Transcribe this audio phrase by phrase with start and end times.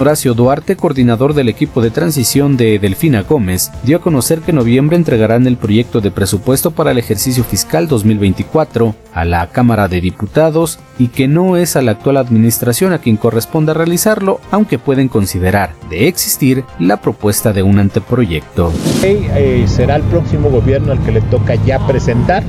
[0.00, 4.56] Horacio Duarte, coordinador del equipo de transición de Delfina Gómez, dio a conocer que en
[4.56, 10.00] noviembre entregarán el proyecto de presupuesto para el ejercicio fiscal 2024 a la Cámara de
[10.00, 15.08] Diputados y que no es a la actual administración a quien corresponde realizarlo, aunque pueden
[15.08, 18.72] considerar de existir la propuesta de un anteproyecto.
[19.02, 22.42] Eh, será el próximo gobierno al que le toca ya presentar.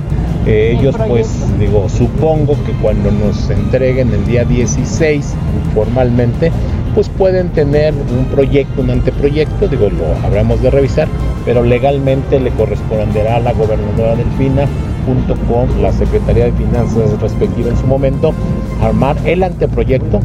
[0.46, 1.28] Eh, ellos pues
[1.60, 5.34] digo, supongo que cuando nos entreguen el día 16
[5.74, 6.50] formalmente,
[6.94, 11.08] pues pueden tener un proyecto, un anteproyecto, digo, lo habremos de revisar,
[11.44, 14.66] pero legalmente le corresponderá a la gobernadora Delfina
[15.06, 18.32] junto con la Secretaría de Finanzas respectiva en su momento,
[18.80, 20.20] armar el anteproyecto,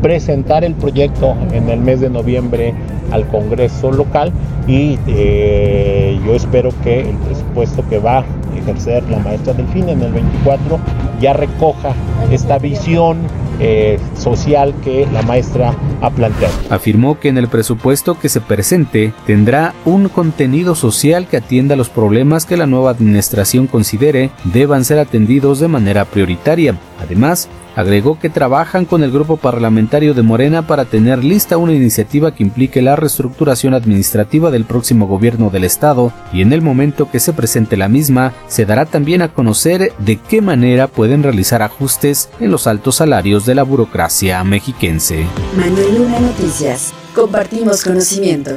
[0.00, 2.74] presentar el proyecto en el mes de noviembre
[3.10, 4.32] al Congreso local
[4.66, 8.24] y eh, yo espero que el presupuesto que va a
[8.56, 10.78] ejercer la maestra Delfina en el 24
[11.20, 11.94] ya recoja
[12.30, 13.18] esta visión
[13.64, 16.52] eh, social que la maestra ha planteado.
[16.68, 21.88] Afirmó que en el presupuesto que se presente tendrá un contenido social que atienda los
[21.88, 26.76] problemas que la nueva administración considere deban ser atendidos de manera prioritaria.
[27.00, 32.34] Además, Agregó que trabajan con el grupo parlamentario de Morena para tener lista una iniciativa
[32.34, 37.20] que implique la reestructuración administrativa del próximo gobierno del Estado y en el momento que
[37.20, 42.28] se presente la misma, se dará también a conocer de qué manera pueden realizar ajustes
[42.40, 45.24] en los altos salarios de la burocracia mexiquense.
[45.56, 46.92] Manuel Luna Noticias.
[47.14, 48.52] Compartimos conocimiento.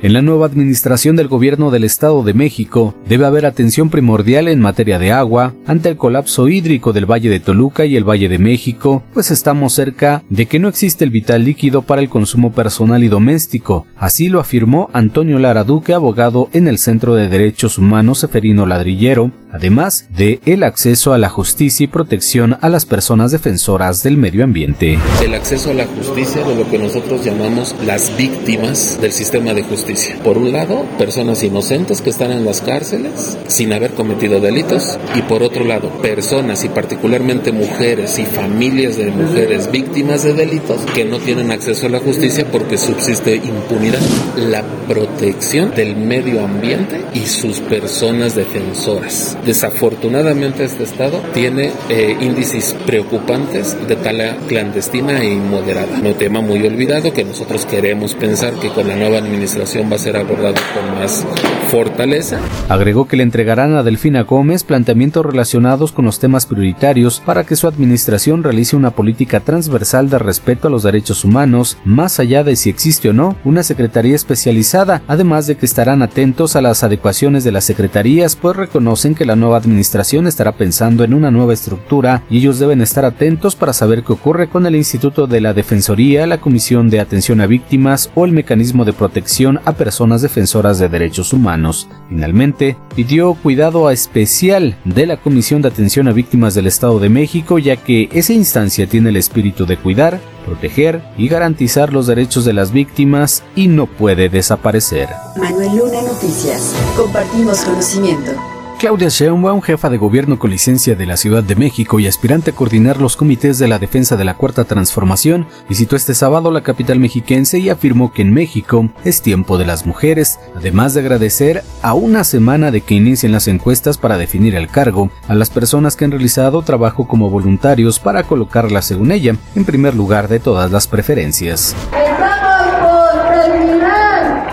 [0.00, 4.60] En la nueva administración del gobierno del Estado de México debe haber atención primordial en
[4.60, 8.38] materia de agua ante el colapso hídrico del Valle de Toluca y el Valle de
[8.38, 13.02] México, pues estamos cerca de que no existe el vital líquido para el consumo personal
[13.02, 13.86] y doméstico.
[13.96, 19.32] Así lo afirmó Antonio Lara Duque, abogado en el Centro de Derechos Humanos Seferino Ladrillero,
[19.52, 24.44] además de el acceso a la justicia y protección a las personas defensoras del medio
[24.44, 24.98] ambiente.
[25.22, 29.62] El acceso a la justicia de lo que nosotros llamamos las víctimas del sistema de
[29.62, 34.98] justicia por un lado, personas inocentes que están en las cárceles sin haber cometido delitos
[35.14, 40.82] y por otro lado, personas y particularmente mujeres y familias de mujeres víctimas de delitos
[40.94, 44.00] que no tienen acceso a la justicia porque subsiste impunidad.
[44.36, 49.37] La protección del medio ambiente y sus personas defensoras.
[49.44, 55.98] Desafortunadamente este estado tiene eh, índices preocupantes de tala clandestina e inmoderada.
[56.02, 59.98] Un tema muy olvidado que nosotros queremos pensar que con la nueva administración va a
[59.98, 61.26] ser abordado con más
[61.70, 62.38] fortaleza.
[62.68, 67.56] Agregó que le entregarán a Delfina Gómez planteamientos relacionados con los temas prioritarios para que
[67.56, 72.56] su administración realice una política transversal de respeto a los derechos humanos, más allá de
[72.56, 77.44] si existe o no una secretaría especializada, además de que estarán atentos a las adecuaciones
[77.44, 82.24] de las secretarías, pues reconocen que la nueva administración estará pensando en una nueva estructura
[82.28, 86.26] y ellos deben estar atentos para saber qué ocurre con el Instituto de la Defensoría,
[86.26, 90.88] la Comisión de Atención a Víctimas o el Mecanismo de Protección a personas defensoras de
[90.88, 91.88] derechos humanos.
[92.08, 97.58] Finalmente, pidió cuidado especial de la Comisión de Atención a Víctimas del Estado de México,
[97.58, 102.52] ya que esa instancia tiene el espíritu de cuidar, proteger y garantizar los derechos de
[102.52, 105.08] las víctimas y no puede desaparecer.
[105.36, 106.74] Manuel Luna Noticias.
[106.96, 108.57] Compartimos conocimiento.
[108.78, 112.54] Claudia Sheinbaum, jefa de gobierno con licencia de la Ciudad de México y aspirante a
[112.54, 117.00] coordinar los comités de la defensa de la Cuarta Transformación, visitó este sábado la capital
[117.00, 121.94] mexiquense y afirmó que en México es tiempo de las mujeres, además de agradecer a
[121.94, 126.04] una semana de que inicien las encuestas para definir el cargo a las personas que
[126.04, 130.86] han realizado trabajo como voluntarios para colocarlas, según ella, en primer lugar de todas las
[130.86, 131.74] preferencias.
[131.92, 134.46] Estamos por terminar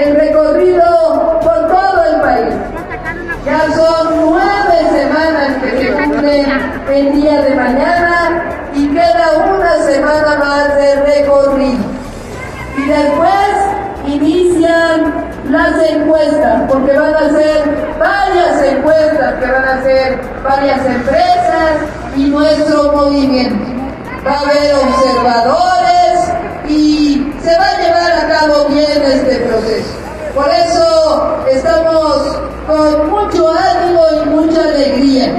[0.00, 0.67] el recorrido
[6.98, 8.42] el día de mañana
[8.74, 11.84] y queda una semana más de recorrido.
[12.76, 13.48] Y después
[14.06, 15.14] inician
[15.48, 21.70] las encuestas, porque van a ser varias encuestas que van a hacer varias empresas
[22.16, 23.64] y nuestro movimiento.
[24.26, 26.32] Va a haber observadores
[26.68, 29.94] y se va a llevar a cabo bien este proceso.
[30.34, 35.32] Por eso estamos con mucho ánimo y mucha alegría,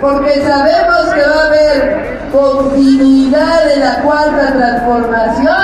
[0.00, 5.56] porque sabemos que va a haber continuidad de la cuarta transformación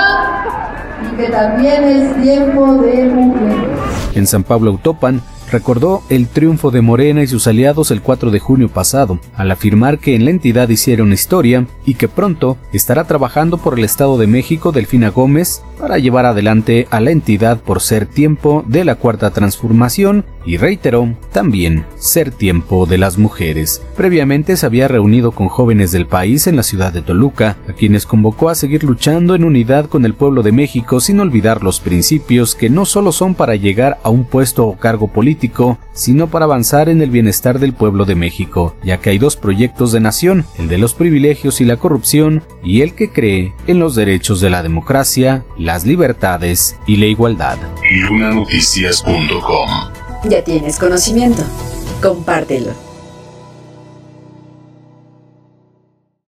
[1.11, 3.79] y que también es tiempo de mujeres.
[4.15, 5.21] En San Pablo Autopan,
[5.51, 9.99] recordó el triunfo de Morena y sus aliados el 4 de junio pasado, al afirmar
[9.99, 14.27] que en la entidad hicieron historia y que pronto estará trabajando por el Estado de
[14.27, 19.31] México Delfina Gómez para llevar adelante a la entidad por ser tiempo de la cuarta
[19.31, 23.81] transformación y reiteró también ser tiempo de las mujeres.
[23.97, 28.05] Previamente se había reunido con jóvenes del país en la ciudad de Toluca, a quienes
[28.05, 32.55] convocó a seguir luchando en unidad con el pueblo de México sin olvidar los principios
[32.55, 36.89] que no solo son para llegar a un puesto o cargo político, sino para avanzar
[36.89, 40.67] en el bienestar del pueblo de México, ya que hay dos proyectos de nación, el
[40.67, 44.63] de los privilegios y la corrupción, y el que cree en los derechos de la
[44.63, 47.57] democracia, las libertades y la igualdad.
[48.09, 49.69] Lunanoticias.com
[50.29, 51.43] Ya tienes conocimiento.
[52.01, 52.92] Compártelo.